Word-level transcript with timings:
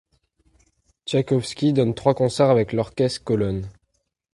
Tchaïkovski 1.05 1.73
donne 1.73 1.93
trois 1.93 2.15
concerts 2.15 2.49
avec 2.49 2.73
l'orchestre 2.73 3.23
Colonne. 3.23 3.69